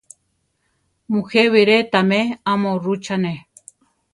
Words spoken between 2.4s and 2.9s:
amo